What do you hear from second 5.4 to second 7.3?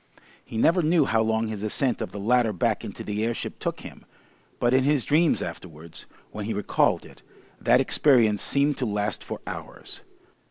afterwards, when he recalled it,